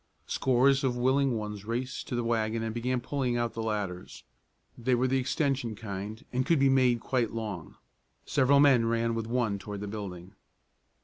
Scores 0.25 0.83
of 0.83 0.97
willing 0.97 1.37
ones 1.37 1.63
raced 1.63 2.07
to 2.07 2.15
the 2.15 2.23
wagon 2.23 2.63
and 2.63 2.73
began 2.73 3.01
pulling 3.01 3.37
out 3.37 3.53
the 3.53 3.61
ladders. 3.61 4.23
They 4.75 4.95
were 4.95 5.07
the 5.07 5.19
extension 5.19 5.75
kind, 5.75 6.25
and 6.33 6.43
could 6.43 6.57
be 6.57 6.69
made 6.69 6.99
quite 6.99 7.33
long. 7.33 7.75
Several 8.25 8.59
men 8.59 8.87
ran 8.87 9.13
with 9.13 9.27
one 9.27 9.59
toward 9.59 9.79
the 9.79 9.87
building. 9.87 10.33